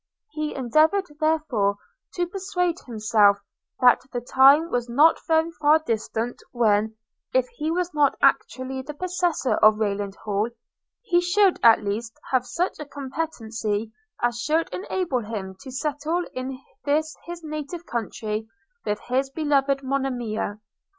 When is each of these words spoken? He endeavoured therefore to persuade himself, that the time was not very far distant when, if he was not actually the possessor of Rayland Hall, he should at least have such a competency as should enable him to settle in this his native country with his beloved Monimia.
He 0.31 0.55
endeavoured 0.55 1.05
therefore 1.19 1.77
to 2.15 2.25
persuade 2.25 2.79
himself, 2.87 3.37
that 3.81 4.01
the 4.11 4.19
time 4.19 4.71
was 4.71 4.89
not 4.89 5.19
very 5.27 5.51
far 5.51 5.77
distant 5.77 6.41
when, 6.51 6.95
if 7.35 7.47
he 7.49 7.69
was 7.69 7.93
not 7.93 8.17
actually 8.19 8.81
the 8.81 8.95
possessor 8.95 9.57
of 9.57 9.77
Rayland 9.77 10.15
Hall, 10.15 10.49
he 11.03 11.21
should 11.21 11.59
at 11.61 11.83
least 11.83 12.19
have 12.31 12.47
such 12.47 12.79
a 12.79 12.85
competency 12.87 13.93
as 14.19 14.39
should 14.41 14.69
enable 14.73 15.19
him 15.19 15.55
to 15.61 15.69
settle 15.71 16.25
in 16.33 16.59
this 16.83 17.15
his 17.25 17.43
native 17.43 17.85
country 17.85 18.47
with 18.83 18.99
his 19.01 19.29
beloved 19.29 19.83
Monimia. 19.83 20.59